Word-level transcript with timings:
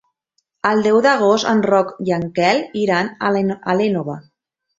El 0.69 0.79
deu 0.87 0.95
d'agost 1.05 1.47
en 1.51 1.61
Roc 1.67 1.91
i 2.07 2.15
en 2.17 2.25
Quel 2.39 2.63
iran 2.85 3.13
a 3.29 3.33
l'Énova. 3.37 4.19